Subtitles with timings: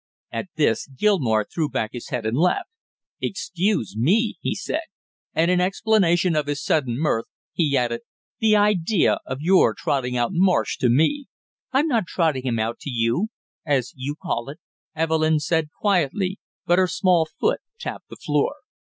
[0.31, 2.71] At this Gilmore threw back his head and laughed.
[3.21, 4.81] "Excuse me!" he said;
[5.35, 8.01] and in explanation of his sudden mirth, he added:
[8.39, 11.27] "The idea of your trotting out Marsh to me!"
[11.71, 13.27] "I'm not trotting him out to you,
[13.63, 14.57] as you call it,"
[14.95, 18.55] Evelyn said quietly, but her small foot tapped the floor.